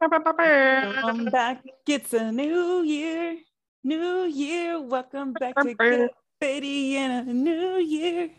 [0.00, 1.64] Welcome back.
[1.86, 3.36] It's a new year.
[3.82, 4.80] New year.
[4.80, 6.10] Welcome back to Get
[6.40, 8.30] Betty in a new year.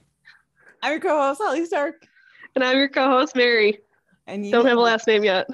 [0.82, 2.08] I'm your co-host, Holly Stark.
[2.55, 3.80] And I'm your co-host, Mary.
[4.26, 5.48] And you Don't have a last name yet.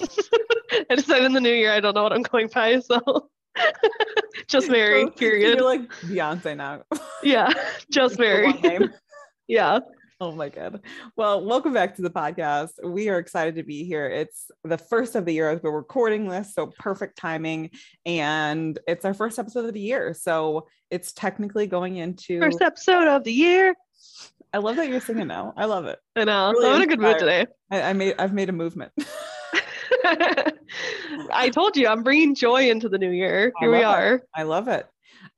[0.90, 3.30] I decided in the new year I don't know what I'm going by, so
[4.48, 5.56] just Mary, period.
[5.56, 6.82] You're like Beyonce now.
[7.22, 7.50] Yeah,
[7.90, 8.52] just Mary.
[9.46, 9.78] Yeah.
[10.20, 10.80] Oh my God.
[11.14, 12.70] Well, welcome back to the podcast.
[12.82, 14.08] We are excited to be here.
[14.08, 17.70] It's the first of the year as we're recording this, so perfect timing.
[18.04, 20.14] And it's our first episode of the year.
[20.14, 22.40] So it's technically going into.
[22.40, 23.76] First episode of the year.
[24.52, 25.54] I love that you're singing now.
[25.56, 26.00] I love it.
[26.16, 26.50] I know.
[26.50, 27.46] Really I'm in a good mood today.
[27.70, 28.16] I, I made.
[28.18, 28.90] I've made a movement.
[30.04, 33.52] I told you I'm bringing joy into the new year.
[33.60, 34.02] Here we love it.
[34.02, 34.22] are.
[34.34, 34.84] I love it.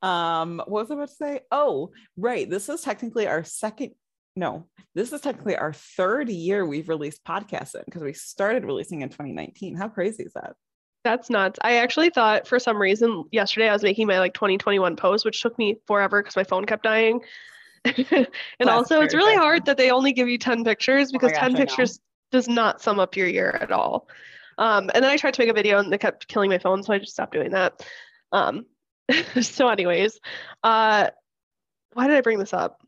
[0.01, 1.41] Um, what was I about to say?
[1.51, 2.49] Oh, right.
[2.49, 3.91] This is technically our second.
[4.37, 9.03] No, this is technically our third year we've released podcasts in because we started releasing
[9.03, 9.77] in 2019.
[9.77, 10.55] How crazy is that?
[11.03, 11.59] That's nuts.
[11.63, 15.43] I actually thought for some reason yesterday I was making my like 2021 post, which
[15.43, 17.21] took me forever because my phone kept dying.
[17.85, 17.97] and
[18.59, 21.41] That's also, it's really hard that they only give you 10 pictures because Oh gosh,
[21.41, 22.01] 10 pictures
[22.31, 24.09] does not sum up your year at all.
[24.59, 26.83] Um, and then I tried to make a video and they kept killing my phone,
[26.83, 27.83] so I just stopped doing that.
[28.31, 28.67] Um,
[29.41, 30.21] so, anyways,
[30.63, 31.09] uh,
[31.95, 32.80] why did I bring this up?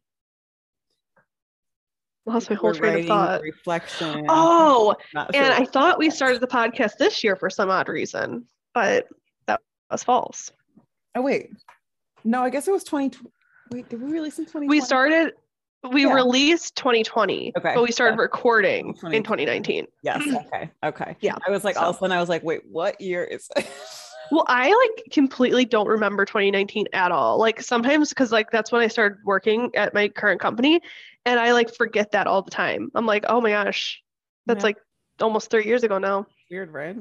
[2.24, 3.42] Lost my whole train of thought.
[3.42, 4.26] Reflection.
[4.28, 5.52] Oh, not and.
[5.54, 9.08] I thought we started the podcast this year for some odd reason, but
[9.46, 10.50] that was false.
[11.16, 11.50] oh wait,
[12.24, 13.18] no, I guess it was twenty.
[13.72, 14.68] Wait, did we release in twenty?
[14.68, 15.32] We started,
[15.90, 16.12] we Yeah.
[16.12, 18.22] released 2020, Okay, but we started yeah.
[18.22, 19.86] recording in 2019.
[20.04, 20.22] Yes.
[20.46, 20.70] Okay.
[20.84, 21.16] Okay.
[21.20, 23.48] Yeah, I was like, all of a sudden, I was like, wait, what year is
[23.56, 23.66] it?
[24.32, 27.38] Well, I like completely don't remember 2019 at all.
[27.38, 30.80] Like sometimes because like that's when I started working at my current company
[31.26, 32.90] and I like forget that all the time.
[32.94, 34.02] I'm like, oh my gosh,
[34.46, 34.68] that's Yeah.
[34.68, 34.78] like
[35.20, 36.26] almost three years ago now.
[36.50, 36.96] Weird, right?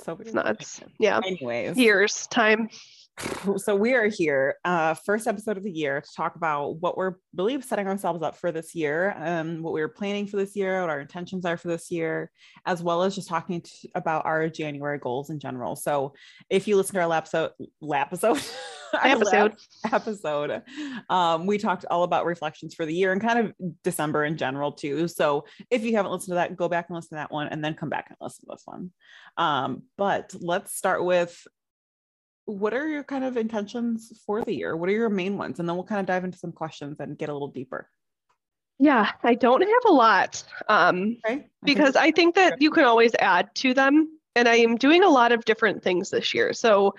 [0.00, 0.34] So It's weird.
[0.34, 0.80] nuts.
[0.98, 1.20] Yeah.
[1.24, 2.68] Anyways, Years, time.
[3.56, 7.14] so we are here uh first episode of the year to talk about what we're
[7.36, 10.80] really setting ourselves up for this year um what we are planning for this year
[10.80, 12.30] what our intentions are for this year
[12.66, 15.76] as well as just talking to, about our january goals in general.
[15.76, 16.14] So
[16.50, 18.42] if you listen to our lap episode lap episode
[19.02, 19.54] Episode.
[19.92, 20.62] episode
[21.08, 23.54] um we talked all about reflections for the year and kind of
[23.84, 25.06] december in general too.
[25.08, 27.64] So if you haven't listened to that go back and listen to that one and
[27.64, 28.90] then come back and listen to this one.
[29.36, 31.46] Um but let's start with
[32.46, 34.76] what are your kind of intentions for the year?
[34.76, 35.58] What are your main ones?
[35.58, 37.88] And then we'll kind of dive into some questions and get a little deeper.
[38.78, 40.44] Yeah, I don't have a lot.
[40.68, 41.46] Um, Okay.
[41.62, 44.18] Because I think that you can always add to them.
[44.36, 46.52] And I am doing a lot of different things this year.
[46.52, 46.96] So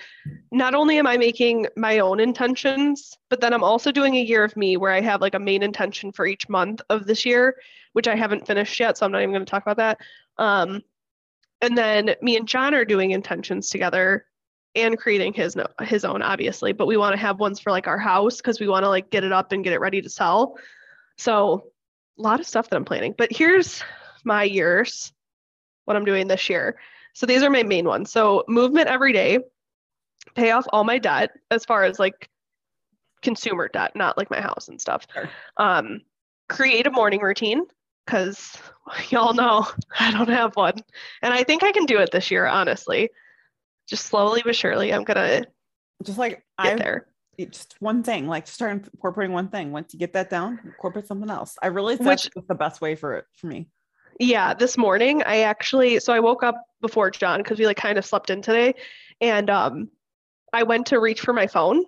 [0.54, 4.46] not only am I making my own intentions, but then I'm also doing a year
[4.46, 7.58] of me where I have like a main intention for each month of this year,
[7.92, 8.98] which I haven't finished yet.
[8.98, 10.00] So I'm not even going to talk about that.
[10.38, 10.82] Um,
[11.62, 14.26] and then me and John are doing intentions together
[14.75, 17.88] and creating his no, his own obviously but we want to have ones for like
[17.88, 20.09] our house because we want to like get it up and get it ready to
[20.09, 20.58] sell.
[21.18, 21.72] So
[22.18, 23.84] a lot of stuff that i'm planning but here's
[24.24, 25.14] my years
[25.85, 26.78] what i'm doing this year.
[27.14, 28.12] So these are my main ones.
[28.12, 29.40] So movement every day
[30.35, 32.30] pay off all my debt as far as like
[33.22, 35.08] consumer debt not like my house and stuff.
[35.14, 35.30] Sure.
[35.58, 36.02] um
[36.50, 37.64] create a morning routine
[38.06, 38.58] because
[39.09, 39.66] y'all know
[40.00, 40.75] i don't have one.
[41.22, 43.09] And i think i can do it this year honestly
[43.88, 45.44] just slowly but surely i'm gonna
[46.03, 47.07] just like get I there
[47.38, 49.73] just one thing, like start incorporating one thing.
[49.73, 51.57] Once you get that down, incorporate something else.
[51.62, 53.68] I realize Which- that's the best way for it for me.
[54.22, 57.97] Yeah, this morning I actually so I woke up before John because we like kind
[57.97, 58.75] of slept in today
[59.19, 59.90] and um
[60.53, 61.84] I went to reach for my phone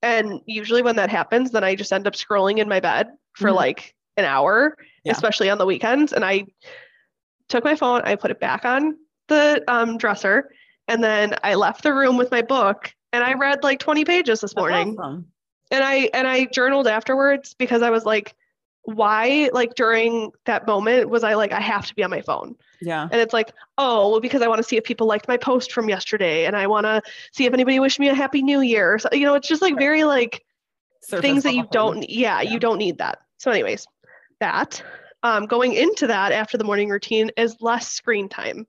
[0.00, 3.50] and usually when that happens then I just end up scrolling in my bed for
[3.50, 3.56] Mhm.
[3.56, 5.10] like an hour, Yeah.
[5.10, 6.44] especially on the weekends and I
[7.48, 8.96] took my phone, I put it back on
[9.26, 10.52] the um dresser
[10.88, 14.40] and then I left the room with my book and I read like 20 pages
[14.40, 14.96] this morning.
[14.98, 15.26] awesome.
[15.70, 18.34] and i and i journaled afterwards because i was like
[18.84, 22.54] why like during that moment was i like i have to be on my phone.
[22.80, 23.02] Yeah.
[23.10, 25.72] and it's like oh well because i want to see if people liked my post
[25.72, 27.02] from yesterday and i want to
[27.32, 28.98] see if anybody wished me a happy new year.
[28.98, 30.42] So, you know it's just like very like
[31.02, 32.50] Surface things that you don't yeah, Yeah.
[32.50, 33.18] you don't need that.
[33.38, 33.86] So anyways
[34.40, 34.82] that
[35.24, 38.66] um, going into that after the morning routine is less screen time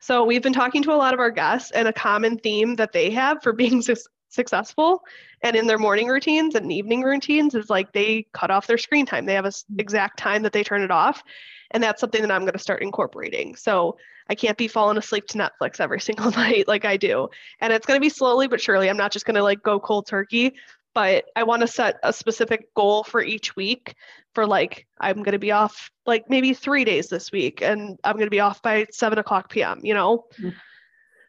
[0.00, 2.92] so we've been talking to a lot of our guests and a common theme that
[2.92, 3.98] they have for being suc
[4.30, 5.02] successful
[5.42, 9.06] and in their morning routines and evening routines is like they cut off their screen
[9.06, 9.24] time.
[9.24, 9.80] They have a s- mm-hmm.
[9.80, 11.22] exact time that they turn it off.
[11.70, 13.56] And that's something that i'm going to start incorporating.
[13.56, 13.96] So
[14.30, 17.28] i can't be falling asleep to netflix every single night like i do.
[17.60, 18.90] And it's going to be slowly but surely.
[18.90, 20.54] I'm not just going to like go cold turkey
[20.98, 23.94] but I want to set a specific goal for each week
[24.34, 28.16] for like, I'm going to be off like maybe three days this week and I'm
[28.16, 30.24] going to be off by seven o'clock PM, you know?
[30.42, 30.54] Mm.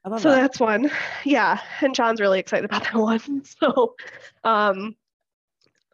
[0.08, 0.42] Love So that.
[0.42, 0.90] that's one.
[1.24, 1.60] Yeah.
[1.82, 3.44] And John's really excited about that one.
[3.46, 3.94] So,
[4.44, 4.96] um,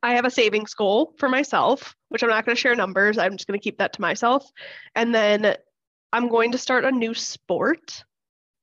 [0.01, 3.17] I have a savings goal for myself, which I'm not going to share numbers.
[3.17, 4.49] I'm just going to keep that to myself.
[4.95, 5.53] And then
[6.13, 8.05] I'm going to start a new sport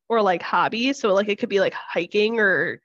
[0.08, 0.94] or like hobby.
[0.94, 2.80] So, like, it could be like hiking or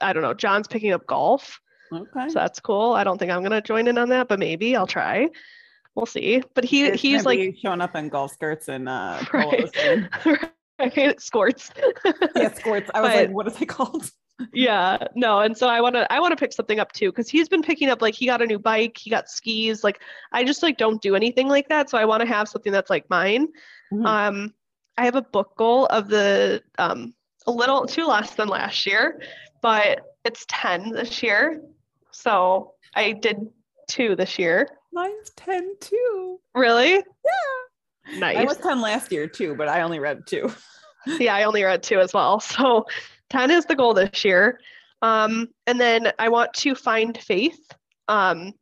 [0.00, 0.34] I don't know.
[0.34, 1.60] John's picking up golf.
[1.92, 2.28] Okay.
[2.28, 2.92] So that's cool.
[2.92, 5.28] I don't think I'm going to join in on that, but maybe I'll try.
[5.96, 6.42] We'll see.
[6.54, 9.50] But he It's he's like showing up in golf skirts and uh Right.
[9.50, 10.08] polos and-
[10.96, 11.70] right, sports.
[12.36, 12.90] yeah, skirts.
[12.94, 14.10] I was But- like, what is it called?
[14.54, 17.28] yeah no and so i want to i want to pick something up too because
[17.28, 20.00] he's been picking up like he got a new bike he got skis like
[20.32, 22.88] i just like don't do anything like that so i want to have something that's
[22.88, 23.48] like mine
[23.92, 24.06] Mhm.
[24.06, 24.54] um
[24.96, 27.12] i have a book goal of the um
[27.50, 29.20] a little two less than last year
[29.60, 31.62] but it's 10 this year
[32.10, 33.48] so i did
[33.88, 36.40] two this year Mine's 10 too.
[36.54, 38.18] really Yeah.
[38.18, 40.50] nice I was 10 last year too, but I only read two.
[41.06, 42.40] yeah, I only read two as well.
[42.40, 42.86] So
[43.30, 44.60] 10 is the goal this year.
[45.02, 47.60] Um, and then I want to find faith.
[48.08, 48.52] Um,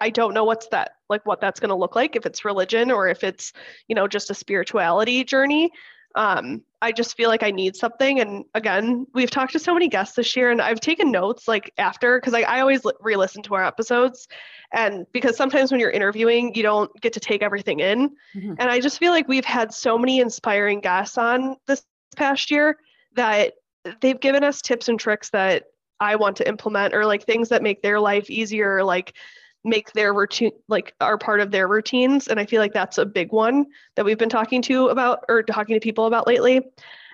[0.00, 2.90] I don't know what's that like what that's going to look like if it's religion
[2.90, 3.52] or if it's,
[3.88, 5.70] you know, just a spirituality journey.
[6.14, 8.20] Um, I just feel like I need something.
[8.20, 11.72] And again, we've talked to so many guests this year and I've taken notes like
[11.78, 14.28] after, because I, I always re-listen to our episodes.
[14.72, 18.10] And because sometimes when you're interviewing, you don't get to take everything in.
[18.34, 18.56] Mhm.
[18.58, 21.84] And I just feel like we've had so many inspiring guests on this
[22.16, 22.78] past year
[23.14, 23.54] that
[24.00, 25.64] they've given us tips and tricks that
[26.00, 29.14] I want to implement or like things that make their life easier, like
[29.64, 32.26] make their routine like are part of their routines.
[32.28, 33.66] And I feel like that's a big one
[33.96, 36.60] that we've been talking to about or talking to people about lately.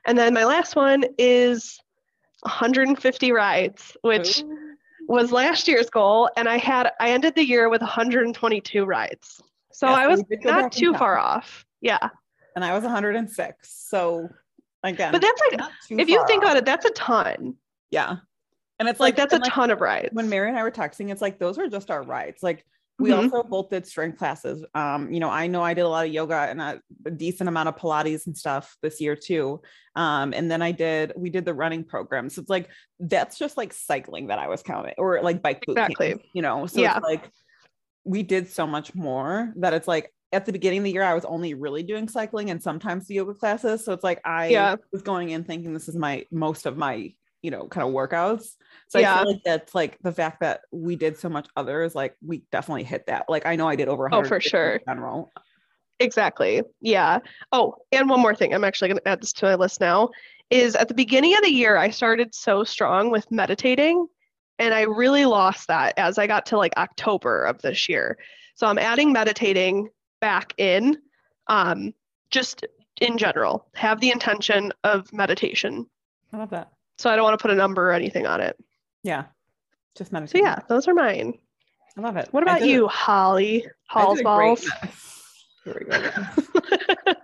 [0.06, 1.78] And then my last one is
[2.42, 4.74] 150 rides, which Ooh.
[5.08, 6.30] was last year's goal.
[6.36, 9.42] And I had I ended the year with 122 rides.
[9.72, 10.98] So Yeah, I was you did go not too time.
[10.98, 11.64] far off.
[11.80, 12.08] Yeah.
[12.56, 13.68] and I was 106.
[13.88, 14.28] So
[14.82, 15.60] again, But that's like
[15.90, 16.50] if you think off.
[16.50, 17.56] about it, that's a ton.
[17.90, 18.16] yeah.
[18.78, 20.10] And it's Like, like, that's a like, ton of rides.
[20.12, 22.42] when Mary and I were texting, it's like those are just our rides.
[22.42, 22.64] Like
[23.00, 23.24] we Mhm.
[23.24, 24.64] also both did strength classes.
[24.74, 27.48] Um, you know, I know I did a lot of yoga and a, a decent
[27.48, 29.62] amount of Pilates and stuff this year too.
[29.94, 32.28] Um, and then I did we did the running program.
[32.30, 32.68] So it's like
[33.00, 36.30] that's just like cycling that I was counting, or like bike boot camp, Exactly.
[36.32, 36.66] you know.
[36.66, 36.96] So Yeah.
[36.96, 37.30] it's like
[38.04, 41.14] we did so much more that it's like at the beginning of the year I
[41.14, 43.84] was only really doing cycling and sometimes the yoga classes.
[43.84, 44.76] So it's like I Yeah.
[44.92, 47.12] was going in thinking this is my most of my
[47.42, 48.56] you know kind of workouts
[48.88, 49.18] so I Yeah.
[49.18, 52.84] feel like that's like the fact that we did so much others, like we definitely
[52.84, 53.26] hit that.
[53.28, 54.76] Like I know I did over Oh, for sure.
[54.76, 55.30] in general.
[56.00, 56.62] Exactly.
[56.80, 57.18] Yeah.
[57.52, 58.54] Oh, and one more thing.
[58.54, 60.08] I'm actually going to add this to my list now.
[60.50, 64.06] Is at the beginning of the year, I started so strong with meditating,
[64.58, 68.16] and I really lost that as I got to like October of this year.
[68.54, 69.90] So I'm adding meditating
[70.22, 70.96] back in,
[71.48, 71.92] um,
[72.30, 72.64] just
[73.02, 73.66] in general.
[73.74, 75.84] Have the intention of meditation.
[76.32, 76.72] I love that.
[76.98, 78.56] So I don't want to put a number or anything on it.
[79.02, 79.24] Yeah.
[79.96, 80.44] Just So meditating.
[80.46, 81.38] yeah, those are mine.
[81.96, 82.28] I love it.
[82.32, 83.66] What about did a- you, Holly?
[83.88, 84.70] Halls did a great- balls.
[85.64, 87.14] Here we go.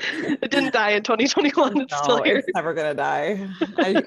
[0.00, 1.80] it didn't die in 2021.
[1.82, 2.38] It's still here.
[2.38, 3.48] it's never gonna die.
[3.78, 4.02] I,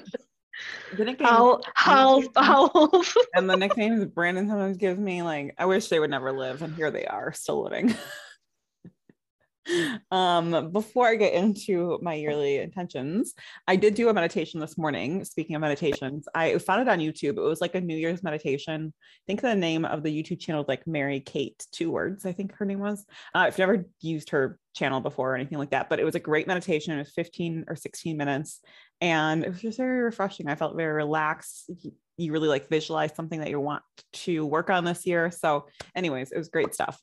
[0.96, 3.16] the nickname Howl, howls, howls.
[3.34, 6.74] and the nicknames Brandon sometimes gives me, like, I wish they would never live, and
[6.74, 7.94] here they are, still living.
[10.10, 13.34] um, before I get into my yearly intentions,
[13.66, 15.24] I did do a meditation this morning.
[15.24, 17.36] Speaking of meditations, I found it on YouTube.
[17.36, 18.92] It was like a New Year's meditation.
[18.96, 22.32] I think the name of the YouTube channel is like Mary Kate, two words, I
[22.32, 23.04] think her name was.
[23.34, 26.20] Uh, I've never used her channel before or anything like that, but it was a
[26.20, 26.94] great meditation.
[26.94, 28.60] It was 15 or 16 minutes
[29.00, 30.48] and it was just very refreshing.
[30.48, 31.70] I felt very relaxed.
[31.82, 33.82] You- You really like visualize something that you want
[34.24, 35.30] to work on this year.
[35.30, 35.66] So,
[35.96, 37.00] anyways, it was great stuff.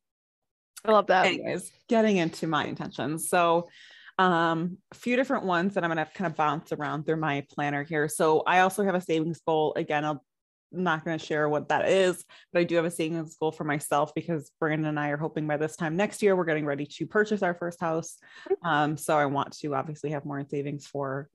[0.85, 1.25] I love that.
[1.25, 3.29] Anyways, getting into my intentions.
[3.29, 3.69] So,
[4.17, 7.83] um, a few different ones that I'm gonna kind of bounce around through my planner
[7.83, 8.07] here.
[8.07, 9.73] So, I also have a savings goal.
[9.75, 10.23] Again, I'll
[10.73, 13.51] I'm not going to share what that is, but I do have a savings goal
[13.51, 16.65] for myself because Brandon and I are hoping by this time next year we're getting
[16.65, 18.17] ready to purchase our first house.
[18.63, 21.29] Um, so I want to obviously have more in savings for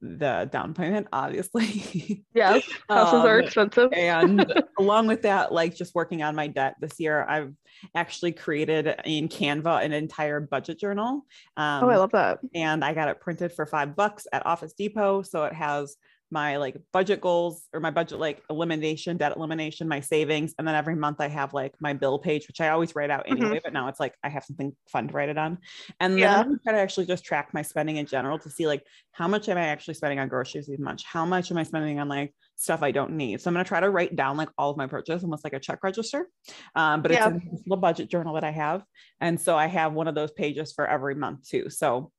[0.00, 2.24] the down payment, obviously.
[2.34, 3.92] Yes, houses are Um, expensive.
[3.92, 7.52] and along with that, like just working on my debt this year, I've
[7.94, 11.24] actually created in Canva an entire budget journal.
[11.56, 12.38] Um, oh, I love that.
[12.54, 15.22] and I got it printed for five bucks at Office Depot.
[15.22, 15.96] So it has
[16.34, 20.52] my like budget goals or my budget like elimination, debt elimination, my savings.
[20.58, 23.30] And then every month I have like my bill page, which I always write out
[23.30, 23.58] anyway, mm-hmm.
[23.62, 25.58] but now it's like I have something fun to write it on.
[26.00, 26.40] And then yeah.
[26.40, 29.48] I try to actually just track my spending in general to see like how much
[29.48, 31.02] am I actually spending on groceries each month?
[31.04, 33.40] How much am I spending on like stuff I don't need?
[33.40, 35.60] So I'm gonna try to write down like all of my purchases, almost like a
[35.60, 36.28] check register.
[36.74, 37.28] Um, but yeah.
[37.28, 38.82] it's a little budget journal that I have.
[39.20, 41.70] And so I have one of those pages for every month too.
[41.70, 42.10] So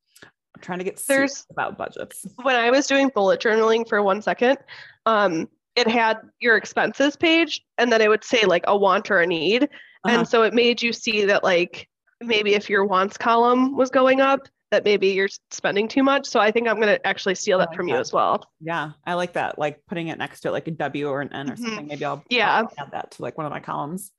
[0.56, 2.26] I'm trying to get there's about budgets.
[2.42, 4.56] When I was doing bullet journaling for one second,
[5.04, 9.20] um, it had your expenses page, and then it would say like a want or
[9.20, 10.08] a need, uh-huh.
[10.08, 11.88] and so it made you see that like
[12.22, 16.26] maybe if your wants column was going up, that maybe you're spending too much.
[16.26, 17.92] So I think I'm going to actually steal that like from that.
[17.92, 18.42] you as well.
[18.60, 19.58] Yeah, I like that.
[19.58, 21.64] Like putting it next to it, like a W or an N or mm-hmm.
[21.64, 21.86] something.
[21.86, 24.10] Maybe I'll yeah I'll add that to like one of my columns.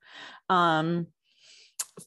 [0.48, 1.08] Um,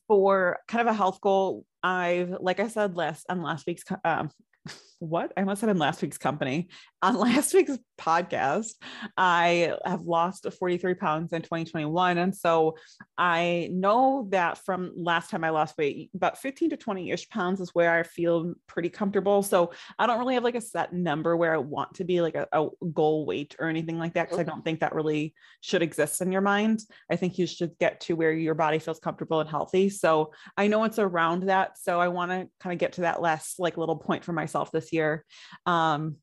[0.07, 4.29] for kind of a health goal, I've, like I said last on last week's um,
[5.01, 6.70] what I must have in last week's company.
[7.01, 8.74] On last week's podcast,
[9.17, 12.20] I have lost 43 pounds in 2021.
[12.20, 12.77] And so
[13.17, 17.60] I know that from last time I lost weight, about 15 to 20 ish pounds
[17.60, 19.41] is where I feel pretty comfortable.
[19.41, 22.36] So I don't really have like a set number where I want to be like
[22.36, 24.29] a, a goal weight or anything like that.
[24.29, 26.81] Cause I don't think that really should exist in your mind.
[27.10, 29.89] I think you should get to where your body feels comfortable and healthy.
[29.89, 31.79] So I know it's around that.
[31.79, 34.72] So I want to kind of get to that last like little point for myself
[34.72, 35.25] this year.
[35.65, 36.17] Um,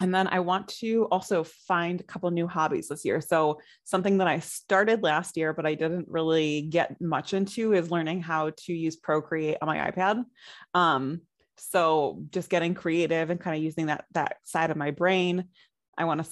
[0.00, 3.20] and then I want to also find a couple new hobbies this year.
[3.20, 7.90] So, something that I started last year, but I didn't really get much into is
[7.90, 10.24] learning how to use Procreate on my iPad.
[10.72, 11.22] Um,
[11.56, 15.48] so, just getting creative and kind of using that that side of my brain.
[15.96, 16.30] I want to.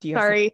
[0.00, 0.52] Do you Sorry.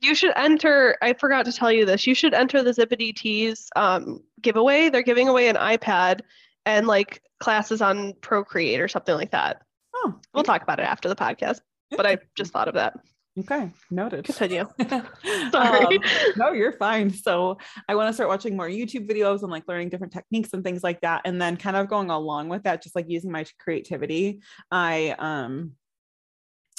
[0.00, 0.98] You should enter.
[1.00, 2.04] I forgot to tell you this.
[2.04, 4.88] You should enter the Zippity Teas um, giveaway.
[4.88, 6.22] They're giving away an iPad
[6.66, 9.62] and like classes on Procreate or something like that.
[9.94, 11.60] Oh, we'll talk about it after the podcast.
[11.90, 12.94] But I just thought of that.
[13.38, 14.24] Okay, noted.
[14.24, 14.68] Continue.
[15.50, 15.96] Sorry.
[15.96, 16.02] Um,
[16.36, 17.10] no, you're fine.
[17.10, 17.56] So
[17.88, 20.82] I want to start watching more YouTube videos and like learning different techniques and things
[20.82, 21.22] like that.
[21.24, 24.42] And then kind of going along with that, just like using my creativity.
[24.70, 25.72] I um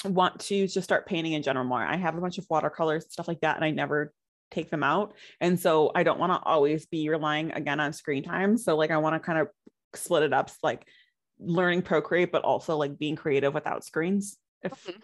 [0.04, 1.82] want to just start painting in general more.
[1.82, 4.12] I have a bunch of watercolors, and stuff like that, and I never
[4.50, 5.14] take them out.
[5.40, 8.56] And so I don't want to always be relying again on screen time.
[8.56, 9.48] So like I want to kind of
[9.96, 10.86] split it up like
[11.38, 14.98] learning procreate but also like being creative without screens if mm-hmm.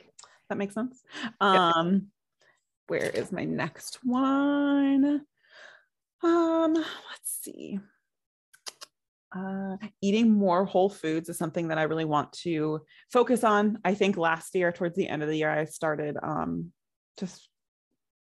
[0.49, 1.03] that makes sense
[1.41, 2.07] um
[2.87, 5.23] where is my next one
[6.23, 7.79] um let's see
[9.35, 12.81] uh, eating more whole foods is something that I really want to
[13.13, 13.79] focus on.
[13.85, 16.73] I think last year, towards the end of the year, I started um,
[17.19, 17.49] just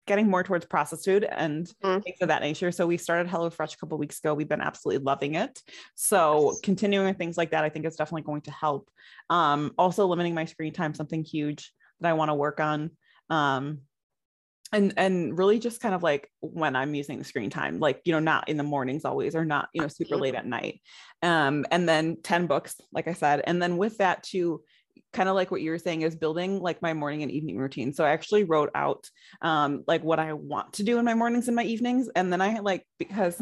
[0.05, 2.03] getting more towards processed food and mm.
[2.03, 2.71] things of that nature.
[2.71, 4.33] So we started HelloFresh a couple weeks ago.
[4.33, 5.59] We've been absolutely loving it.
[5.95, 6.59] So yes.
[6.61, 8.89] continuing with things like that, I think is definitely going to help.
[9.29, 12.91] Um, also limiting my screen time, something huge that I want to work on.
[13.29, 13.81] Um,
[14.73, 18.11] and and really just kind of like when i'm using the screen time like you
[18.11, 20.81] know not in the mornings always or not you know super late at night
[21.21, 24.63] um and then 10 books like i said and then with that too
[25.13, 27.93] kind of like what you were saying is building like my morning and evening routine.
[27.93, 29.07] So I actually wrote out
[29.41, 32.09] um, like what I want to do in my mornings and my evenings.
[32.15, 33.39] And then I like, because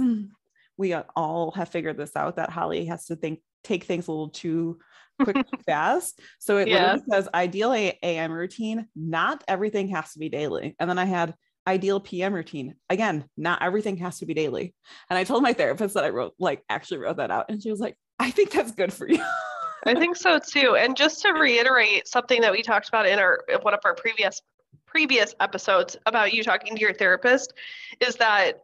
[0.78, 4.30] we all have figured this out that Holly has to think, take things a little
[4.30, 4.80] too
[5.24, 6.20] quick fast.
[6.40, 6.94] So it yeah.
[6.94, 10.76] literally says ideal AM routine, not everything has to be daily.
[10.80, 11.36] And then I had
[11.68, 12.76] ideal PM routine.
[12.90, 14.74] Again, not everything has to be daily.
[15.10, 17.46] And I told my therapist that I wrote, like, actually wrote that out.
[17.50, 19.24] And she was like, I think that's good for you.
[19.86, 20.76] I think so too.
[20.76, 24.42] And just to reiterate something that we talked about in our one of our previous
[24.86, 27.54] previous episodes about you talking to your therapist
[28.02, 28.64] is that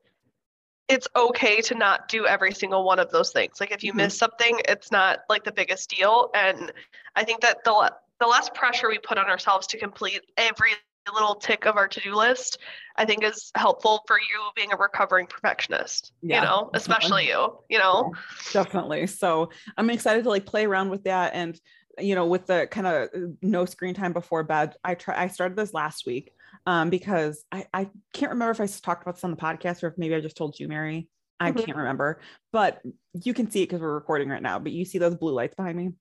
[0.89, 3.59] it's okay to not do every single one of those things.
[3.59, 3.97] Like if you mm-hmm.
[3.97, 6.29] miss something, it's not like the biggest deal.
[6.33, 6.71] And
[7.15, 10.71] I think that the the less pressure we put on ourselves to complete every
[11.14, 12.60] little tick of our to-do list
[12.96, 17.58] i think is helpful for you being a recovering perfectionist yeah, you know especially you
[17.70, 18.14] you know
[18.54, 21.60] definitely so i'm excited to like play around with that and
[22.00, 25.28] you know with the kind of uh, no screen time before bed i try i
[25.28, 26.32] started this last week
[26.68, 29.88] um, because I, I can't remember if I talked about this on the podcast or
[29.88, 31.08] if maybe I just told you, Mary.
[31.40, 31.64] I mm-hmm.
[31.64, 32.20] can't remember,
[32.52, 32.82] but
[33.14, 34.60] you can see it because we're recording right now.
[34.60, 35.92] But you see those blue lights behind me?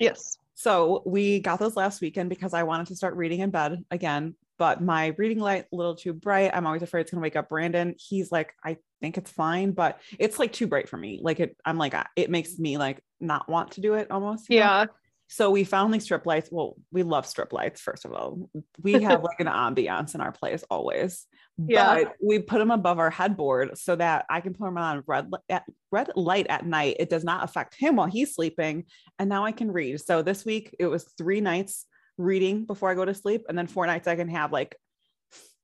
[0.00, 0.38] Yes.
[0.54, 4.34] So we got those last weekend because I wanted to start reading in bed again
[4.58, 6.50] but my reading light a little too bright.
[6.52, 7.94] I'm always afraid it's gonna wake up Brandon.
[7.98, 11.20] He's like, I think it's fine, but it's like too bright for me.
[11.22, 14.46] Like it, I'm like, it makes me like not want to do it almost.
[14.48, 14.84] Yeah.
[14.84, 14.92] Know?
[15.30, 16.48] So we found these strip lights.
[16.50, 18.48] Well, we love strip lights, first of all.
[18.82, 21.26] We have like an ambiance in our place always.
[21.58, 22.02] Yeah.
[22.02, 25.30] But we put them above our headboard so that I can put them on red
[25.50, 26.96] at red light at night.
[26.98, 28.84] It does not affect him while he's sleeping.
[29.18, 30.00] And now I can read.
[30.00, 31.84] So this week it was three nights
[32.18, 33.44] reading before I go to sleep.
[33.48, 34.76] And then four nights I can have like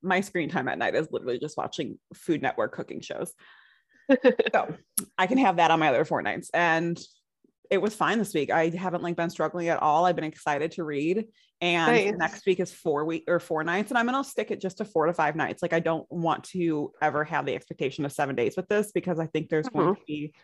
[0.02, 3.32] my screen time at night is literally just watching Food Network cooking shows.
[4.52, 4.74] so
[5.18, 6.50] I can have that on my other four nights.
[6.52, 6.98] And
[7.70, 8.50] it was fine this week.
[8.50, 10.04] I haven't like been struggling at all.
[10.04, 11.24] I've been excited to read.
[11.60, 12.14] And nice.
[12.18, 13.90] next week is four week or four nights.
[13.90, 15.62] And I'm gonna stick it just to four to five nights.
[15.62, 19.18] Like I don't want to ever have the expectation of seven days with this because
[19.18, 19.78] I think there's mm-hmm.
[19.78, 20.34] going to be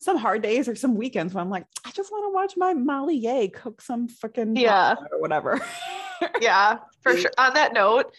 [0.00, 2.74] some hard days or some weekends when I'm like, I just want to watch my
[2.74, 5.60] Molly Yeh cook some freaking yeah or whatever.
[6.40, 7.30] yeah, for sure.
[7.38, 8.12] On that note,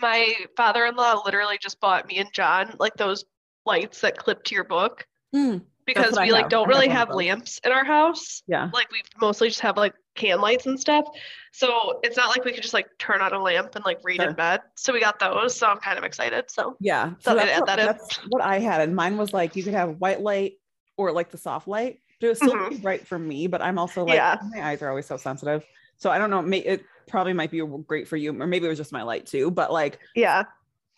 [0.00, 3.24] my father-in-law literally just bought me and John like those
[3.64, 5.06] lights that clip to your book.
[5.34, 8.42] Mm, because we like don't really have, have lamps in our house.
[8.46, 8.70] Yeah.
[8.74, 11.06] Like we mostly just have like can lights and stuff.
[11.52, 14.20] So it's not like we could just like turn on a lamp and like read
[14.20, 14.30] sure.
[14.30, 14.60] in bed.
[14.76, 15.56] So we got those.
[15.56, 16.50] So I'm kind of excited.
[16.50, 17.12] So yeah.
[17.20, 18.82] So that's, what, that's what I had.
[18.82, 20.54] And mine was like you could have white light
[20.98, 22.00] or like the soft light.
[22.20, 22.82] It was still mm-hmm.
[22.82, 24.38] bright for me, but I'm also like yeah.
[24.50, 25.64] my eyes are always so sensitive.
[25.96, 26.44] So I don't know.
[26.52, 29.50] It probably might be great for you, or maybe it was just my light too.
[29.50, 30.44] But like, yeah.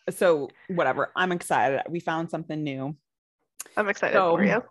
[0.08, 1.12] So whatever.
[1.14, 1.82] I'm excited.
[1.88, 2.96] We found something new.
[3.76, 4.64] I'm excited so, for you.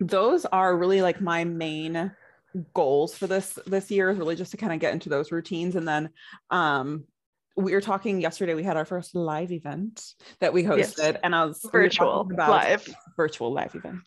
[0.00, 2.10] Those are really like my main
[2.72, 5.74] goals for this this year is really just to kind of get into those routines
[5.74, 6.08] and then
[6.50, 7.02] um
[7.56, 8.54] we were talking yesterday.
[8.54, 10.02] We had our first live event
[10.40, 11.16] that we hosted, yes.
[11.22, 14.00] and I was virtual we about live virtual live event.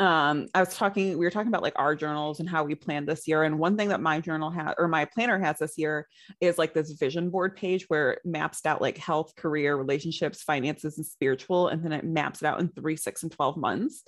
[0.00, 1.10] Um, I was talking.
[1.18, 3.42] We were talking about like our journals and how we planned this year.
[3.42, 6.08] And one thing that my journal had or my planner has this year
[6.40, 10.96] is like this vision board page where it maps out like health, career, relationships, finances,
[10.96, 14.04] and spiritual, and then it maps it out in three, six, and twelve months.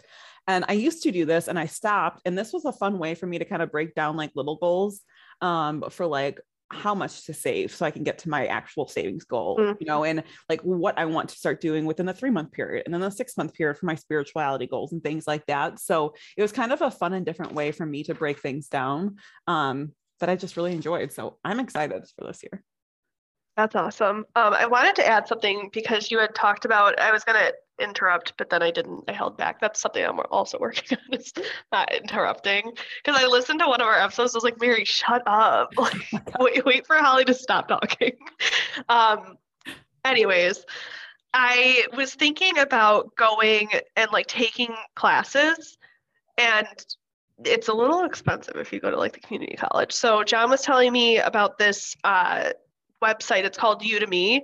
[0.46, 2.22] And I used to do this, and I stopped.
[2.24, 4.56] And this was a fun way for me to kind of break down like little
[4.56, 5.02] goals
[5.42, 9.24] um, for like how much to save so I can get to my actual savings
[9.24, 9.76] goal, mm-hmm.
[9.80, 12.82] you know, and like what I want to start doing within the three month period
[12.84, 15.80] and then the six month period for my spirituality goals and things like that.
[15.80, 18.68] So it was kind of a fun and different way for me to break things
[18.68, 21.12] down um, that I just really enjoyed.
[21.12, 22.62] So I'm excited for this year.
[23.58, 24.18] That's awesome.
[24.36, 27.52] Um, I wanted to add something because you had talked about, I was going to
[27.84, 29.02] interrupt, but then I didn't.
[29.08, 29.60] I held back.
[29.60, 31.32] That's something I'm also working on is
[31.72, 32.70] not interrupting.
[33.02, 34.36] Because I listened to one of our episodes.
[34.36, 35.72] I was like, Mary, shut up.
[35.76, 38.12] Like, wait, wait for Holly to stop talking.
[38.88, 39.36] Um,
[40.04, 40.64] anyways,
[41.34, 45.78] I was thinking about going and like taking classes,
[46.36, 46.68] and
[47.44, 49.92] it's a little expensive if you go to like the community college.
[49.92, 52.50] So John was telling me about this uh,
[53.02, 53.44] website.
[53.44, 54.42] It's called Udemy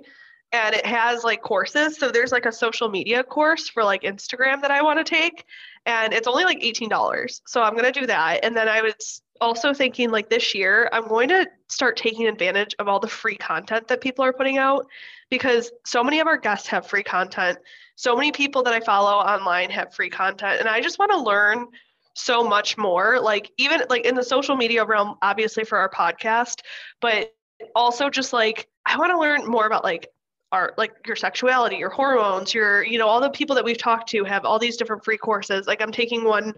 [0.51, 1.97] and it has like courses.
[1.97, 5.45] So there's like a social media course for like Instagram that I want to take
[5.85, 7.41] and it's only like $18.
[7.45, 8.43] So I'm going to do that.
[8.43, 12.75] And then I was also thinking like this year, I'm going to start taking advantage
[12.79, 14.87] of all the free content that people are putting out
[15.29, 17.57] because so many of our guests have free content.
[17.95, 21.19] So many people that I follow online have free content and I just want to
[21.19, 21.67] learn
[22.15, 26.61] so much more like even like in the social media realm obviously for our podcast
[27.01, 27.33] but
[27.75, 30.09] also just like I want to learn more about like
[30.51, 34.09] our like your sexuality, your hormones, your you know all the people that we've talked
[34.09, 35.67] to have all these different free courses.
[35.67, 36.53] Like I'm taking one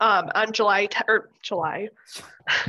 [0.00, 1.88] um, on July or July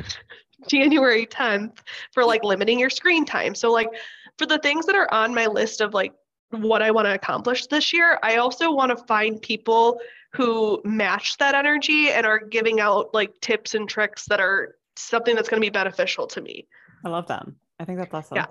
[0.68, 1.80] January 10th
[2.14, 3.56] for like limiting your screen time.
[3.56, 3.90] So like
[4.38, 6.14] for the things that are on my list of like
[6.52, 10.00] what I want to accomplish this year, I also want to find people
[10.34, 15.36] who match that energy and are giving out like tips and tricks that are something
[15.36, 16.68] that's going to be beneficial to me.
[17.04, 17.46] I love that.
[17.80, 18.38] I think that's awesome.
[18.38, 18.48] Yeah.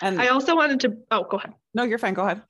[0.00, 1.52] And I also wanted to oh go ahead.
[1.74, 2.14] No, you're fine.
[2.14, 2.42] Go ahead.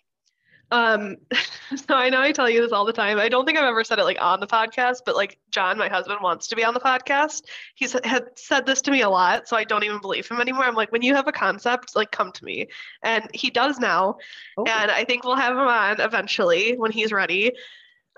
[0.71, 1.17] Um
[1.77, 3.19] so I know I tell you this all the time.
[3.19, 5.89] I don't think I've ever said it like on the podcast, but like John, my
[5.89, 7.43] husband, wants to be on the podcast.
[7.75, 10.65] He's had said this to me a lot, so I don't even believe him anymore.
[10.65, 12.69] I'm like, when you have a concept, like come to me.
[13.03, 14.19] And he does now.
[14.57, 14.65] Oh.
[14.65, 17.53] And I think we'll have him on eventually when he's ready.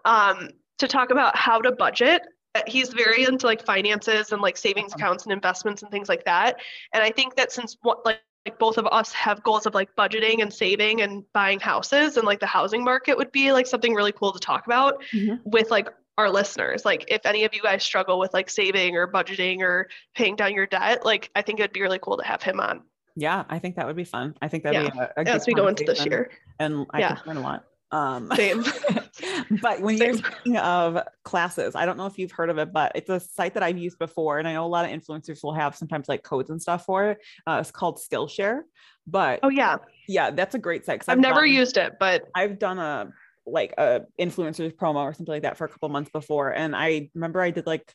[0.05, 2.23] Um, to talk about how to budget
[2.67, 6.57] he's very into like finances and like savings accounts and investments and things like that
[6.93, 9.95] and i think that since what like like both of us have goals of like
[9.97, 13.93] budgeting and saving and buying houses and like the housing market would be like something
[13.93, 15.35] really cool to talk about mm-hmm.
[15.45, 19.07] with like our listeners like if any of you guys struggle with like saving or
[19.07, 22.43] budgeting or paying down your debt like i think it'd be really cool to have
[22.43, 22.83] him on
[23.17, 24.91] yeah i think that would be fun i think that'd yeah.
[24.91, 27.17] be a, a as we go into this year and i yeah.
[27.17, 28.65] can learn a lot um, Same.
[29.63, 30.15] but when Same.
[30.15, 33.21] you're speaking of classes, I don't know if you've heard of it, but it's a
[33.21, 36.09] site that I've used before, and I know a lot of influencers will have sometimes
[36.09, 37.19] like codes and stuff for it.
[37.47, 38.63] Uh, it's called Skillshare.
[39.07, 39.77] But oh yeah,
[40.09, 41.03] yeah, that's a great site.
[41.03, 43.13] I've, I've never done, used it, but I've done a
[43.47, 47.11] like a influencers promo or something like that for a couple months before, and I
[47.15, 47.95] remember I did like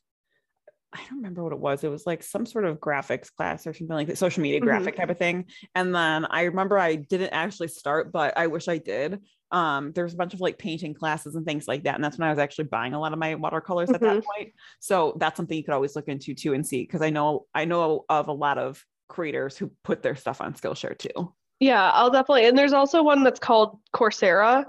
[0.93, 1.83] I don't remember what it was.
[1.83, 4.67] It was like some sort of graphics class or something like that, social media mm-hmm.
[4.67, 5.45] graphic type of thing.
[5.73, 9.21] And then I remember I didn't actually start, but I wish I did
[9.51, 12.17] um there was a bunch of like painting classes and things like that and that's
[12.17, 13.95] when i was actually buying a lot of my watercolors mm-hmm.
[13.95, 14.31] at that mm-hmm.
[14.37, 17.45] point so that's something you could always look into too and see because i know
[17.53, 21.33] i know of a lot of creators who put their stuff on Skillshare too.
[21.59, 22.47] Yeah, I'll definitely.
[22.47, 24.65] And there's also one that's called Coursera,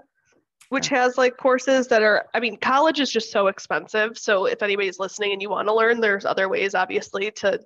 [0.68, 4.18] which has like courses that are, I mean, college is just so expensive.
[4.18, 7.61] So if anybody's listening and you want to learn, there's other ways, obviously, to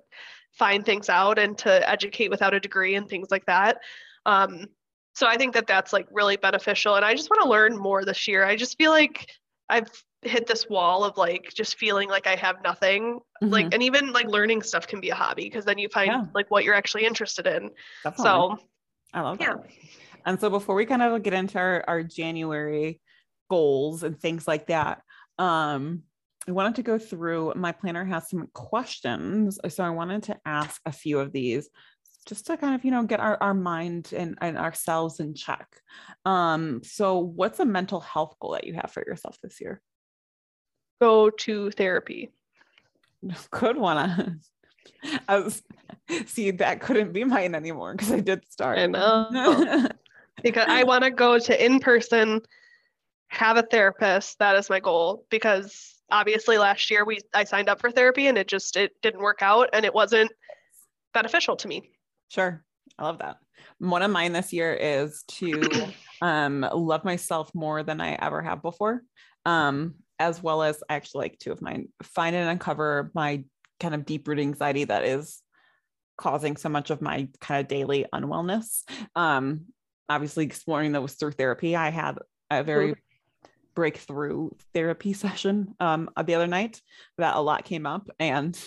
[0.53, 3.79] find things out and to educate without a degree and things like that.
[4.25, 4.67] Um,
[5.17, 6.93] so I think that that's like really beneficial.
[6.93, 8.45] And I just want to learn more this year.
[8.45, 9.27] I just feel like
[9.67, 9.89] I've
[10.21, 13.15] hit this wall of like just feeling like I have nothing.
[13.41, 13.47] Mm-hmm.
[13.47, 16.25] Like, and even like learning stuff can be a hobby because then you find yeah.
[16.35, 17.71] like what you're actually interested in.
[18.03, 18.23] Definitely.
[18.23, 18.57] So
[19.11, 19.47] I love that.
[19.47, 19.89] Yeah.
[20.27, 23.01] And so before we kind of get into our, our January
[23.49, 25.01] goals and things like that,
[25.39, 26.03] um,
[26.47, 29.57] I wanted to go through my planner has some questions.
[29.67, 31.71] So I wanted to ask a few of these
[32.27, 35.67] just to kind of you know get our, our mind and, and ourselves in check.
[36.25, 39.81] Um so what's a mental health goal that you have for yourself this year?
[41.01, 42.31] Go to therapy.
[43.51, 44.41] Good one.
[45.27, 45.63] I was
[46.25, 48.77] see that couldn't be mine anymore because i did start.
[48.77, 49.87] I know.
[50.43, 52.41] Because i want to go to in person
[53.29, 54.37] have a therapist.
[54.37, 58.37] That is my goal because obviously last year we i signed up for therapy and
[58.37, 60.31] it just it didn't work out and it wasn't
[61.13, 61.89] beneficial to me
[62.29, 62.63] Sure.
[62.97, 63.37] I love that.
[63.79, 68.61] One of mine this year is to um, love myself more than I ever have
[68.61, 69.01] before.
[69.45, 73.43] Um, as well as actually like two of mine, find and uncover my
[73.79, 75.41] kind of deep rooted anxiety that is
[76.17, 78.83] causing so much of my kind of daily unwellness.
[79.15, 79.65] Um,
[80.09, 81.75] obviously exploring those through therapy.
[81.75, 82.17] I had
[82.49, 82.95] a very
[83.75, 86.81] breakthrough therapy session um, the other night
[87.17, 88.59] that a lot came up and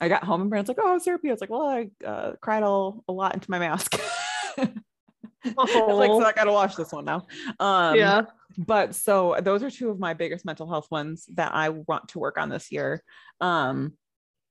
[0.00, 2.62] I got home and Brandon's like, "Oh, therapy." I was like, "Well, I uh, cried
[2.62, 3.98] all a lot into my mask."
[4.58, 7.26] like, so I gotta watch this one now.
[7.60, 8.22] Um, yeah.
[8.56, 12.18] But so those are two of my biggest mental health ones that I want to
[12.18, 13.02] work on this year.
[13.40, 13.94] Um,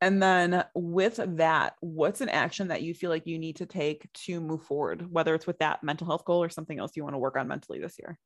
[0.02, 4.12] and then with that, what's an action that you feel like you need to take
[4.26, 7.14] to move forward, whether it's with that mental health goal or something else you want
[7.14, 8.20] to work on mentally this year?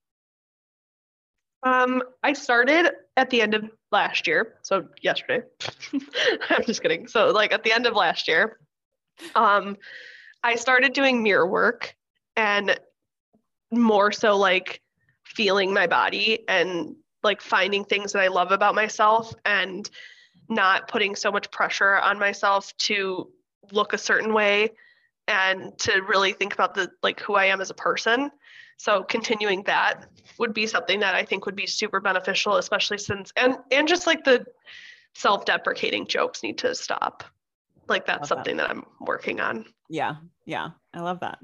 [1.64, 5.46] Um, I started at the end of last year, so yesterday.
[6.50, 7.08] I'm just kidding.
[7.08, 8.60] So like at the end of last year,
[9.36, 9.78] um,
[10.44, 11.96] I started doing mirror work
[12.36, 12.80] and
[13.72, 14.82] more so like
[15.26, 19.90] feeling my body and like finding things that I love about myself and
[20.50, 23.30] not putting so much pressure on myself to
[23.72, 24.70] look a certain way
[25.28, 28.32] and to really think about the like who I am as a person.
[28.78, 30.06] So continuing that
[30.38, 34.08] would be something that I think would be super beneficial, especially since and and just
[34.08, 34.46] like the
[35.16, 37.24] self-deprecating jokes need to stop.
[37.88, 38.70] Like that's something that.
[38.70, 39.66] that I'm working on.
[39.90, 41.40] Yeah, yeah, I love that.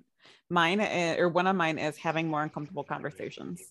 [0.50, 3.62] Mine is, or one of mine is having more uncomfortable conversations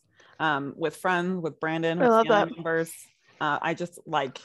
[0.40, 2.50] um, with friends, with Brandon, with family that.
[2.56, 2.92] members.
[3.40, 4.38] Uh, I just like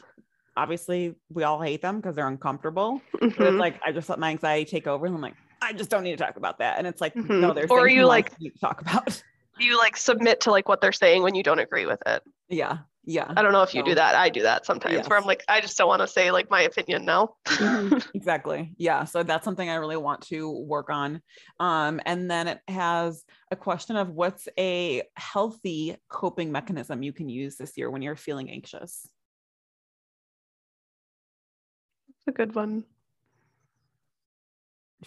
[0.55, 3.01] obviously we all hate them because they're uncomfortable.
[3.15, 3.19] Mm-hmm.
[3.19, 3.57] But it's mm-hmm.
[3.57, 6.17] like I just let my anxiety take over and I'm like, I just don't need
[6.17, 6.77] to talk about that.
[6.77, 7.41] And it's like, mm-hmm.
[7.41, 9.21] no, there's or you like talk about.
[9.59, 12.21] You like submit to like what they're saying when you don't agree with it.
[12.47, 12.77] Yeah.
[13.05, 13.33] Yeah.
[13.35, 14.15] I don't know if you so, do that.
[14.15, 15.09] I do that sometimes yes.
[15.09, 17.35] where I'm like, I just don't want to say like my opinion now.
[17.47, 17.97] mm-hmm.
[18.13, 18.75] Exactly.
[18.77, 19.05] Yeah.
[19.05, 21.21] So that's something I really want to work on.
[21.59, 27.29] Um, and then it has a question of what's a healthy coping mechanism you can
[27.29, 29.09] use this year when you're feeling anxious?
[32.25, 32.83] That's a good one.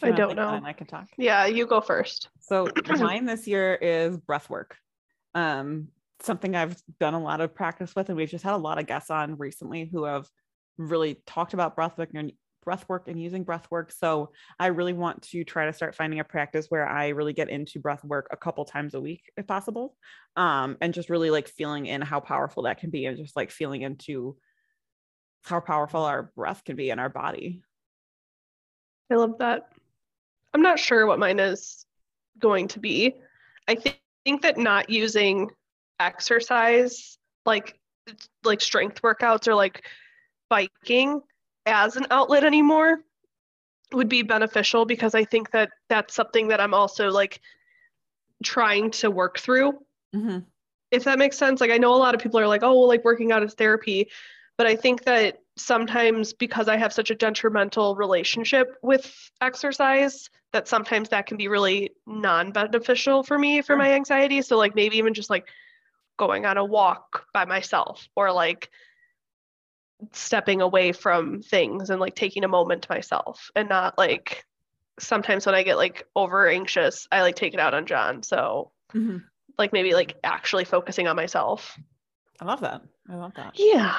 [0.03, 0.61] I don't know.
[0.65, 1.09] I can talk.
[1.19, 2.29] Yeah, you go first.
[2.41, 4.77] So mine this year is breath work.
[5.35, 5.89] Um,
[6.21, 8.87] something I've done a lot of practice with, and we've just had a lot of
[8.87, 10.29] guests on recently who have
[10.79, 13.91] really talked about breath work and breath work and using breath work.
[13.91, 17.49] So I really want to try to start finding a practice where I really get
[17.49, 19.97] into breath work a couple times a week if possible.
[20.37, 23.51] Um, and just really like feeling in how powerful that can be and just like
[23.51, 24.37] feeling into
[25.43, 27.63] how powerful our breath can be in our body.
[29.11, 29.73] I love that.
[30.55, 31.87] I'm not sure what mine is
[32.39, 33.15] going to be.
[33.69, 35.51] I think, think that not using
[35.99, 37.79] exercise like
[38.45, 39.85] like strength workouts or like
[40.49, 41.21] biking
[41.67, 43.01] as an outlet anymore
[43.93, 47.41] would be beneficial because I think that that's something that I'm also like
[48.43, 49.73] trying to work through.
[50.15, 50.39] Mm-hmm.
[50.91, 51.61] If that makes sense.
[51.61, 53.55] Like I know a lot of people are like, oh, well, like working out is
[53.55, 54.09] therapy,
[54.59, 60.69] but I think that sometimes because I have such a detrimental relationship with exercise, that
[60.69, 64.43] sometimes that can be really non-beneficial for me for my anxiety.
[64.43, 65.47] So like maybe even just like
[66.17, 68.71] going on a walk by myself or like
[70.13, 74.45] stepping away from things and like taking a moment to myself and not like
[74.99, 78.23] sometimes when I get like over anxious, I like take it out on John.
[78.23, 79.19] So mm-hmm.
[79.59, 81.79] like maybe like actually focusing on myself.
[82.41, 82.83] I love that.
[83.09, 83.53] I love that.
[83.57, 83.95] Yeah.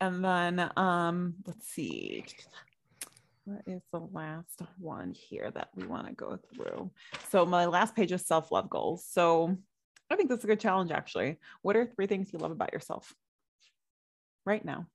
[0.00, 2.24] And then um let's see.
[3.44, 6.90] what is the last one here that we want to go through?
[7.28, 9.04] So my last page is self-love goals.
[9.08, 9.56] So
[10.10, 11.38] I think that's a good challenge actually.
[11.62, 13.14] What are three things you love about yourself
[14.44, 14.86] right now?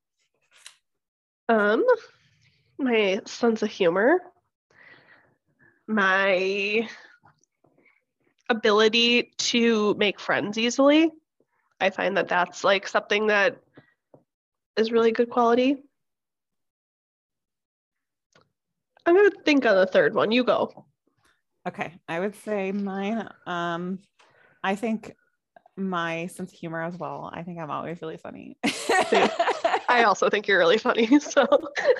[1.48, 1.84] Um,
[2.78, 4.20] my sense of humor,
[5.86, 6.88] my
[8.48, 11.10] ability to make friends easily.
[11.80, 13.58] I find that that's like something that
[14.76, 15.76] is really good quality.
[19.04, 20.30] I'm gonna think on the third one.
[20.30, 20.86] You go.
[21.66, 23.28] Okay, I would say mine.
[23.46, 24.00] Um,
[24.62, 25.14] I think
[25.76, 27.30] my sense of humor as well.
[27.32, 28.56] I think I'm always really funny.
[28.64, 31.08] I also think you're really funny.
[31.20, 31.46] So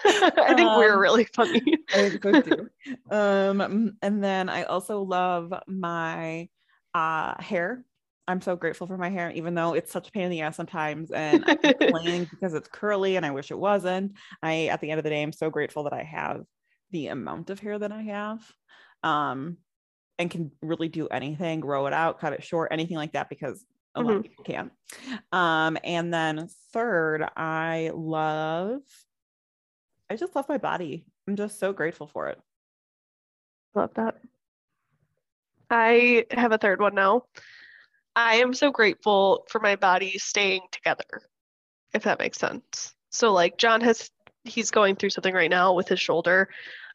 [0.04, 1.78] I think um, we're really funny.
[3.10, 6.48] Um, and then I also love my
[6.94, 7.84] uh, hair.
[8.28, 10.56] I'm so grateful for my hair, even though it's such a pain in the ass
[10.56, 11.10] sometimes.
[11.10, 14.12] And I'm complaining because it's curly and I wish it wasn't.
[14.42, 16.42] I, at the end of the day, I'm so grateful that I have
[16.92, 18.40] the amount of hair that I have.
[19.02, 19.56] Um,
[20.18, 23.64] and can really do anything, grow it out, cut it short, anything like that, because
[23.94, 24.08] a mm-hmm.
[24.08, 24.70] lot of people can.
[25.32, 28.82] Um, and then third, I love,
[30.08, 31.06] I just love my body.
[31.26, 32.40] I'm just so grateful for it.
[33.74, 34.18] Love that.
[35.70, 37.24] I have a third one now.
[38.14, 41.22] I am so grateful for my body staying together,
[41.94, 42.94] if that makes sense.
[43.10, 44.10] So, like, John has,
[44.44, 46.48] he's going through something right now with his shoulder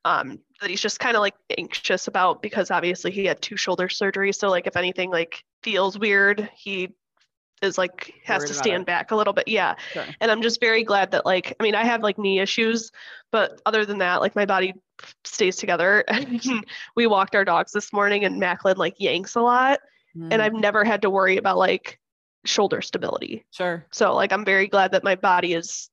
[0.08, 3.90] um, that he's just kind of like anxious about because obviously he had two shoulder
[3.90, 4.36] surgeries.
[4.36, 6.96] So like if anything like feels weird, he
[7.62, 9.48] is like has to stand back a little bit.
[9.48, 9.76] Yeah.
[9.92, 10.06] Sure.
[10.22, 12.92] And I'm just very glad that like I mean I have like knee issues,
[13.34, 14.74] but other than that, like my body
[15.26, 16.06] stays together.
[16.96, 19.80] we walked our dogs this morning and Macklin like yanks a lot.
[20.16, 20.30] Mm.
[20.32, 22.00] And I've never had to worry about like
[22.46, 23.46] shoulder stability.
[23.52, 23.86] Sure.
[23.92, 25.90] So like I'm very glad that my body is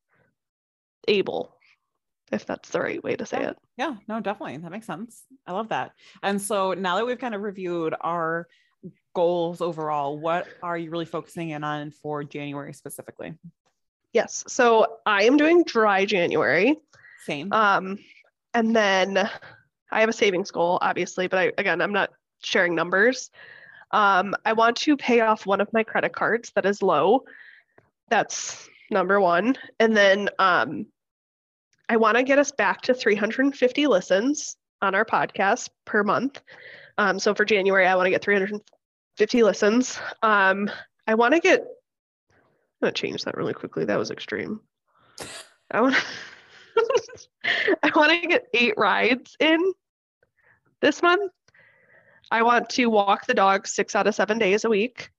[1.09, 1.57] able
[2.33, 3.51] if that's the right way to say yeah.
[3.51, 3.57] it.
[3.77, 4.57] Yeah, no, definitely.
[4.59, 5.23] That makes sense.
[5.47, 5.93] I love that.
[6.23, 8.49] And so now that we've kind of reviewed our
[9.15, 13.35] goals overall, what are you really focusing in on for January specifically?
[14.13, 14.45] Yes.
[14.47, 16.77] So I am doing dry January.
[17.25, 17.53] Same.
[17.53, 17.99] Um,
[18.53, 19.31] and then
[19.91, 22.11] I have a savings goal, obviously, but I again I'm not
[22.43, 23.31] sharing numbers.
[23.91, 27.25] Um, I want to pay off one of my credit cards that is low.
[28.09, 29.57] That's number one.
[29.79, 30.87] And then um,
[31.89, 36.41] I want to get us back to 350 listens on our podcast per month.
[36.99, 39.99] Um, so for January, I want to get 350 listens.
[40.23, 40.71] Um,
[41.07, 42.37] I want to get, I'm
[42.83, 43.85] going to change that really quickly.
[43.85, 44.61] That was extreme.
[45.71, 45.97] I want
[47.83, 49.73] I want to get eight rides in
[50.81, 51.33] this month.
[52.35, 55.11] I want to walk the dog six out of seven days a week.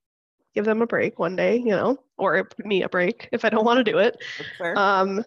[0.53, 3.63] Give them a break one day, you know, or me a break if I don't
[3.63, 4.17] want to do it.
[4.75, 5.23] Um,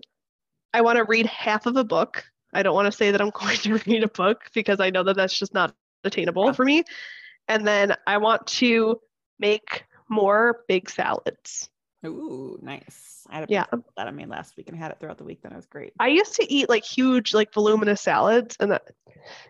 [0.75, 2.25] I want to read half of a book.
[2.53, 5.03] I don't want to say that I'm going to read a book because I know
[5.03, 5.75] that that's just not
[6.05, 6.53] attainable yeah.
[6.53, 6.85] for me.
[7.49, 9.01] And then I want to
[9.39, 11.71] make more big salads.
[12.07, 13.27] Ooh, nice.
[13.29, 13.65] I had a yeah.
[13.97, 15.43] that I made last week and had it throughout the week.
[15.43, 15.93] Then it was great.
[15.99, 18.83] I used to eat like huge, like voluminous salads, and that,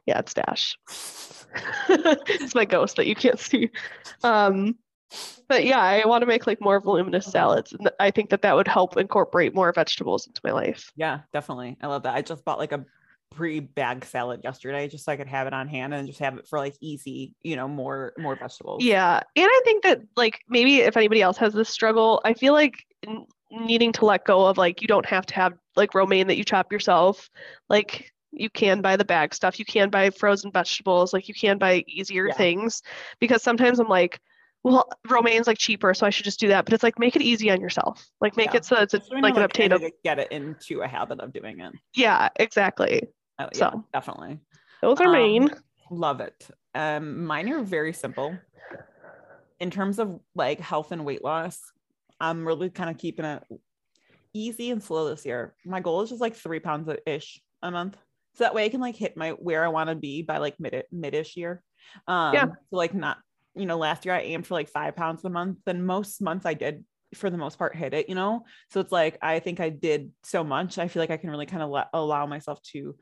[0.07, 0.79] yeah, it's Dash.
[1.89, 3.71] it's my ghost that you can't see.
[4.23, 4.77] Um,
[5.49, 7.73] but yeah, I want to make like more voluminous salads.
[7.73, 10.93] And I think that that would help incorporate more vegetables into my life.
[10.97, 11.77] Yeah, definitely.
[11.81, 12.15] I love that.
[12.15, 12.85] I just bought like a
[13.31, 16.49] pre-bag salad yesterday just so I could have it on hand and just have it
[16.49, 18.83] for like easy, you know, more more vegetables.
[18.83, 19.21] Yeah.
[19.37, 22.75] And I think that like maybe if anybody else has this struggle, I feel like
[23.51, 26.45] needing to let go of like you don't have to have like romaine that you
[26.45, 27.29] chop yourself.
[27.69, 31.59] Like you can buy the bag stuff, you can buy frozen vegetables, like you can
[31.59, 32.35] buy easier yeah.
[32.35, 32.83] things
[33.21, 34.21] because sometimes I'm like
[34.65, 36.65] well, romaine's like cheaper, so I should just do that.
[36.65, 38.07] But it's like make it easy on yourself.
[38.21, 38.59] Like make yeah.
[38.59, 39.89] it so it's a, like an obtainable.
[40.05, 41.73] Get it into a habit of doing it.
[41.95, 43.09] Yeah, exactly.
[43.39, 44.41] Oh, yeah, so definitely.
[44.83, 45.51] Those are um, main.
[45.91, 46.49] Love it.
[46.75, 48.37] Um, mine are very simple.
[49.61, 51.61] In terms of like health and weight loss,
[52.21, 53.43] I'm really kind of keeping it
[54.35, 55.55] easy and slow this year.
[55.65, 57.97] My goal is just like three pounds ish a month.
[58.35, 60.61] So that way I can like hit my where I want to be by like
[60.61, 61.63] mid mid-ish year.
[62.07, 62.47] Um, yeah.
[62.47, 63.19] so like not
[63.59, 66.47] you know, last year I aimed for like five pounds a month, and most months
[66.47, 68.45] I did for the most part hit it, you know?
[68.71, 70.79] So it's like, I think I did so much.
[70.79, 72.95] I feel like I can really kind of let, allow myself to.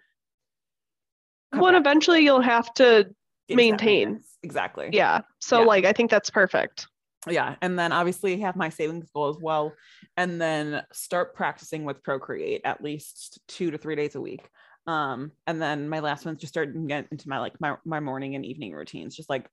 [1.53, 3.09] Well, eventually you'll have to
[3.49, 4.21] maintain.
[4.43, 4.91] Exactly.
[4.93, 5.21] Yeah.
[5.41, 5.67] So, yeah.
[5.67, 6.87] like, I think that's perfect.
[7.29, 7.57] Yeah.
[7.61, 9.73] And then obviously have my savings goal as well.
[10.17, 14.49] And then start practicing with Procreate at least two to three days a week.
[14.87, 17.99] Um, and then my last one's just starting to get into my like my, my
[17.99, 19.49] morning and evening routines, just like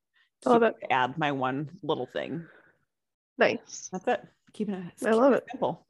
[0.45, 0.75] love it.
[0.91, 2.45] Add my one little thing.
[3.37, 3.89] Nice.
[3.91, 4.23] That's it.
[4.53, 5.07] Keeping it.
[5.07, 5.43] I love it.
[5.49, 5.87] Simple.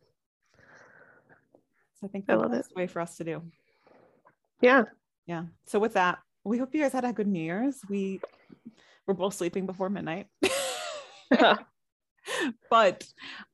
[2.00, 2.78] So I think that's I love the best it.
[2.78, 3.42] way for us to do.
[4.62, 4.84] Yeah.
[5.26, 5.46] Yeah.
[5.66, 7.80] So with that, we hope you guys had a good New Year's.
[7.90, 8.20] We
[9.08, 10.28] were both sleeping before midnight.
[12.70, 13.06] but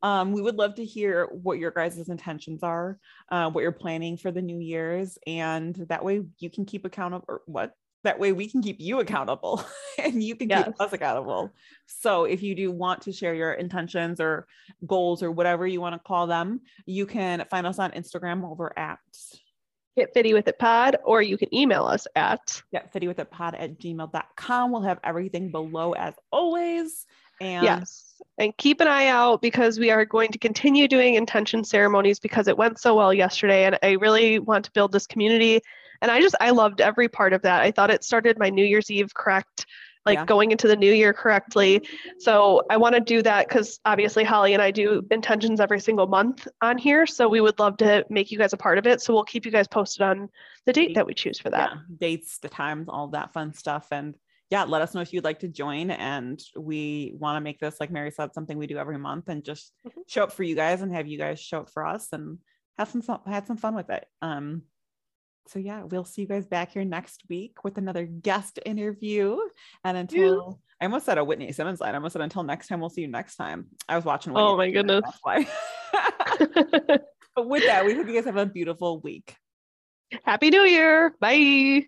[0.02, 4.18] um, we would love to hear what your guys' intentions are, uh, what you're planning
[4.18, 7.26] for the New Year's, and that way you can keep accountable.
[7.28, 7.74] Or what?
[8.06, 9.64] That way we can keep you accountable,
[10.00, 10.68] and you can Yes.
[10.68, 11.52] keep us accountable.
[11.86, 14.48] So if you do want to share your intentions or
[14.88, 18.78] goals or whatever you want to call them, you can find us on Instagram over
[18.78, 19.00] at
[19.98, 23.32] Get Fitty with it pod, or you can email us at get fitty with it
[23.32, 24.72] pod at gmail.com.
[24.72, 27.06] We'll have everything below as always.
[27.42, 28.06] And yes.
[28.38, 32.48] And keep an eye out because we are going to continue doing intention ceremonies because
[32.48, 33.66] it went so well yesterday.
[33.66, 35.62] And I really want to build this community.
[36.02, 37.62] And I just, I loved every part of that.
[37.62, 39.66] I thought it started my New Year's Eve correct,
[40.06, 40.26] like Yeah.
[40.26, 41.82] going into the new year correctly.
[42.20, 46.08] So I want to do that because obviously Holly and I do intentions every single
[46.08, 47.06] month on here.
[47.06, 49.02] So we would love to make you guys a part of it.
[49.02, 50.30] So we'll keep you guys posted on
[50.66, 51.72] the date that we choose for that.
[51.74, 53.88] yeah, dates, the times, all that fun stuff.
[53.92, 54.16] And
[54.50, 55.92] yeah, let us know if you'd like to join.
[55.92, 59.44] And we want to make this, like Mary said, something we do every month and
[59.44, 59.92] just Mhm.
[60.08, 62.40] show up for you guys and have you guys show up for us and
[62.78, 64.06] have some fun, had some fun with it.
[64.22, 64.64] Um,
[65.48, 69.38] so yeah, we'll see you guys back here next week with another guest interview.
[69.84, 70.76] And until yeah.
[70.82, 73.02] I almost said a Whitney Simmons line, I almost said until next time, we'll see
[73.02, 73.68] you next time.
[73.88, 74.34] I was watching.
[74.34, 75.02] Whitney oh my goodness!
[75.06, 75.48] That's why.
[77.36, 79.36] but with that, we hope you guys have a beautiful week.
[80.24, 81.16] Happy New Year!
[81.20, 81.86] Bye.